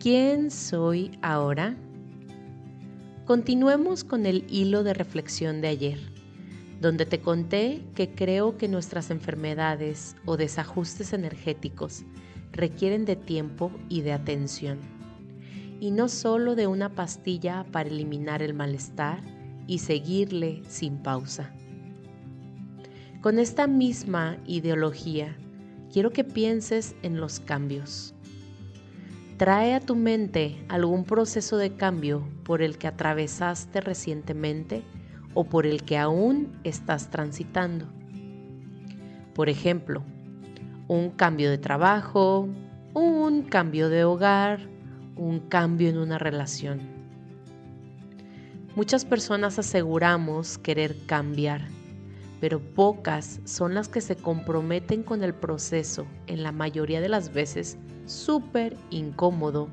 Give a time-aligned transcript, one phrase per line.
[0.00, 1.74] ¿Quién soy ahora?
[3.26, 5.98] Continuemos con el hilo de reflexión de ayer,
[6.80, 12.04] donde te conté que creo que nuestras enfermedades o desajustes energéticos
[12.52, 14.78] requieren de tiempo y de atención,
[15.80, 19.20] y no solo de una pastilla para eliminar el malestar
[19.66, 21.52] y seguirle sin pausa.
[23.20, 25.36] Con esta misma ideología,
[25.92, 28.14] quiero que pienses en los cambios.
[29.38, 34.82] Trae a tu mente algún proceso de cambio por el que atravesaste recientemente
[35.32, 37.86] o por el que aún estás transitando.
[39.34, 40.02] Por ejemplo,
[40.88, 42.48] un cambio de trabajo,
[42.94, 44.58] un cambio de hogar,
[45.14, 46.80] un cambio en una relación.
[48.74, 51.77] Muchas personas aseguramos querer cambiar
[52.40, 57.32] pero pocas son las que se comprometen con el proceso, en la mayoría de las
[57.32, 59.68] veces súper incómodo,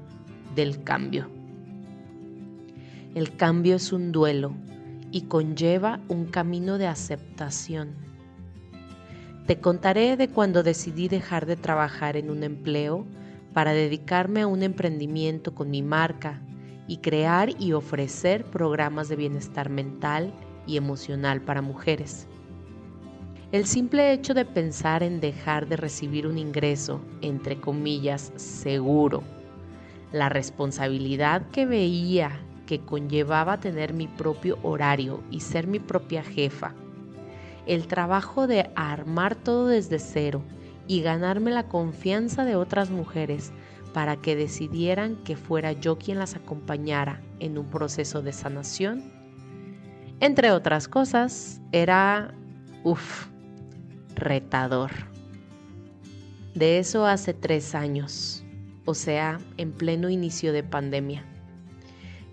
[0.56, 1.30] del cambio.
[3.14, 4.54] El cambio es un duelo
[5.12, 7.94] y conlleva un camino de aceptación.
[9.46, 13.06] Te contaré de cuando decidí dejar de trabajar en un empleo
[13.54, 16.42] para dedicarme a un emprendimiento con mi marca
[16.88, 20.34] y crear y ofrecer programas de bienestar mental
[20.66, 22.28] y emocional para mujeres.
[23.56, 29.24] El simple hecho de pensar en dejar de recibir un ingreso, entre comillas, seguro,
[30.12, 36.74] la responsabilidad que veía que conllevaba tener mi propio horario y ser mi propia jefa,
[37.66, 40.42] el trabajo de armar todo desde cero
[40.86, 43.54] y ganarme la confianza de otras mujeres
[43.94, 49.02] para que decidieran que fuera yo quien las acompañara en un proceso de sanación,
[50.20, 52.34] entre otras cosas, era,
[52.84, 53.34] uff,
[54.16, 54.92] retador.
[56.54, 58.44] De eso hace tres años,
[58.86, 61.24] o sea, en pleno inicio de pandemia.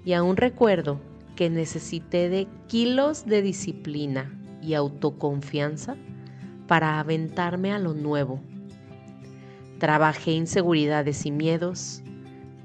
[0.04, 1.00] Y aún recuerdo
[1.36, 5.96] que necesité de kilos de disciplina y autoconfianza
[6.68, 8.40] para aventarme a lo nuevo.
[9.78, 12.02] Trabajé inseguridades y miedos,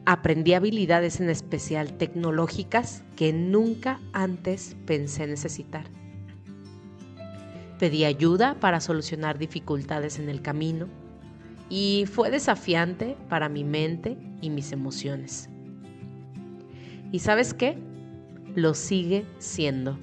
[0.05, 5.85] aprendí habilidades en especial tecnológicas que nunca antes pensé necesitar.
[7.79, 10.87] Pedí ayuda para solucionar dificultades en el camino
[11.69, 15.49] y fue desafiante para mi mente y mis emociones.
[17.11, 17.77] ¿Y sabes qué?
[18.55, 19.99] Lo sigue siendo.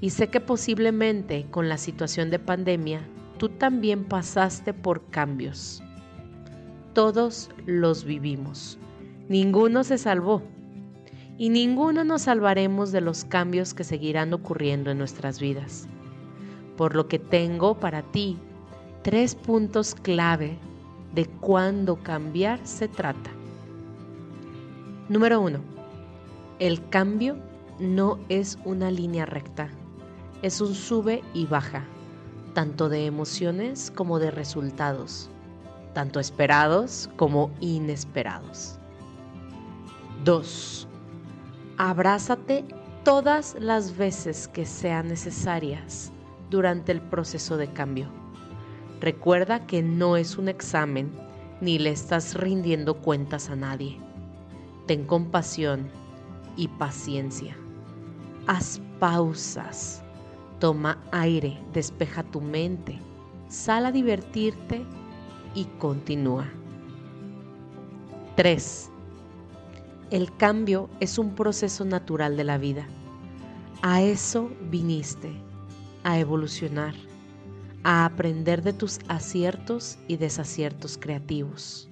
[0.00, 3.02] Y sé que posiblemente con la situación de pandemia
[3.36, 5.82] tú también pasaste por cambios.
[6.94, 8.78] Todos los vivimos.
[9.28, 10.42] Ninguno se salvó.
[11.36, 15.88] Y ninguno nos salvaremos de los cambios que seguirán ocurriendo en nuestras vidas
[16.76, 18.38] por lo que tengo para ti
[19.02, 20.56] tres puntos clave
[21.14, 23.30] de cuándo cambiar se trata.
[25.08, 25.58] Número uno,
[26.58, 27.36] el cambio
[27.78, 29.68] no es una línea recta,
[30.42, 31.84] es un sube y baja,
[32.54, 35.28] tanto de emociones como de resultados,
[35.92, 38.78] tanto esperados como inesperados.
[40.24, 40.88] 2.
[41.76, 42.64] Abrázate
[43.04, 46.13] todas las veces que sean necesarias
[46.54, 48.06] durante el proceso de cambio.
[49.00, 51.10] Recuerda que no es un examen
[51.60, 53.98] ni le estás rindiendo cuentas a nadie.
[54.86, 55.88] Ten compasión
[56.56, 57.56] y paciencia.
[58.46, 60.02] Haz pausas.
[60.60, 62.98] Toma aire, despeja tu mente,
[63.48, 64.84] sal a divertirte
[65.54, 66.46] y continúa.
[68.36, 68.90] 3.
[70.10, 72.86] El cambio es un proceso natural de la vida.
[73.82, 75.32] A eso viniste
[76.04, 76.94] a evolucionar,
[77.82, 81.88] a aprender de tus aciertos y desaciertos creativos.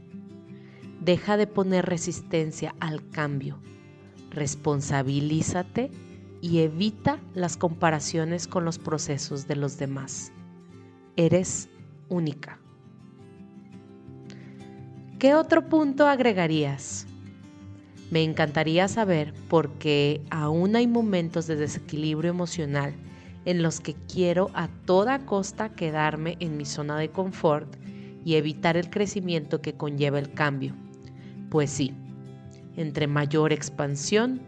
[1.00, 3.58] Deja de poner resistencia al cambio,
[4.30, 5.90] responsabilízate
[6.40, 10.32] y evita las comparaciones con los procesos de los demás.
[11.16, 11.68] Eres
[12.08, 12.58] única.
[15.18, 17.06] ¿Qué otro punto agregarías?
[18.10, 22.92] Me encantaría saber por qué aún hay momentos de desequilibrio emocional
[23.44, 27.76] en los que quiero a toda costa quedarme en mi zona de confort
[28.24, 30.74] y evitar el crecimiento que conlleva el cambio.
[31.50, 31.92] Pues sí,
[32.76, 34.40] entre mayor expansión,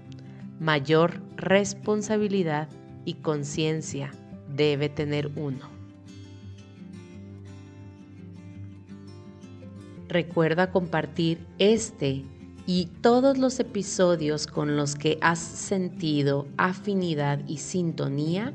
[0.61, 2.69] mayor responsabilidad
[3.05, 4.13] y conciencia
[4.55, 5.75] debe tener uno.
[10.09, 12.25] Recuerda compartir este
[12.67, 18.55] y todos los episodios con los que has sentido afinidad y sintonía